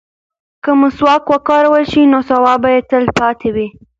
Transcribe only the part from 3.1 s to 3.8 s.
پاتې وي.